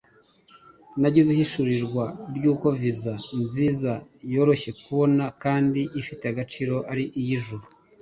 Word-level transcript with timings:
nagize 1.01 1.29
ihishurirwa 1.31 2.05
ry’uko 2.35 2.65
Visa 2.79 3.13
nziza 3.43 3.91
yoroshye 4.33 4.71
kubona 4.81 5.23
kandi 5.43 5.81
ifite 6.01 6.23
agaciro 6.31 6.75
ari 6.91 7.05
iy’ijuru 7.21 7.65